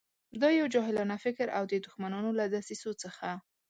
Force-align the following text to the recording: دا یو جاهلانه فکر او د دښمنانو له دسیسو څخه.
دا 0.41 0.49
یو 0.59 0.67
جاهلانه 0.75 1.15
فکر 1.25 1.47
او 1.57 1.63
د 1.71 1.73
دښمنانو 1.85 2.31
له 2.39 2.45
دسیسو 2.55 2.91
څخه. 3.03 3.27